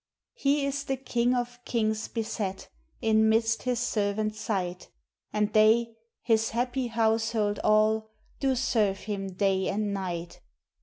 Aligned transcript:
He 0.33 0.65
is 0.65 0.85
the 0.85 0.97
King 0.97 1.35
of 1.35 1.63
kings 1.63 2.07
beset 2.07 2.69
In 3.01 3.29
midst 3.29 3.61
His 3.61 3.77
servants' 3.79 4.39
sight: 4.39 4.89
And 5.31 5.53
they, 5.53 5.89
His 6.23 6.49
happy 6.49 6.87
household 6.87 7.59
all, 7.63 8.09
Do 8.39 8.55
serve 8.55 9.01
Him 9.01 9.33
day 9.33 9.67
and 9.67 9.93
night. 9.93 10.41